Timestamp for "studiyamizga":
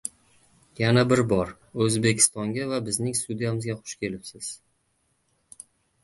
3.19-3.75